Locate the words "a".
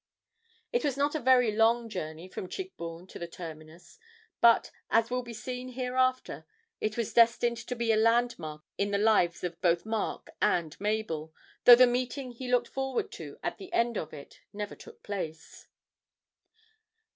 1.13-1.19, 7.91-7.95